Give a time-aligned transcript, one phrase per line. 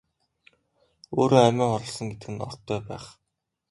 [1.19, 3.05] Өөрөө амиа хорлосон гэдэг нь ортой байх.